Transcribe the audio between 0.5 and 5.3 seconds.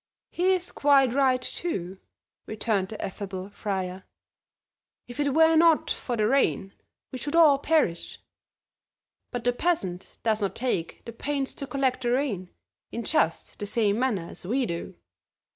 is quite right, too," returned the affable friar. "If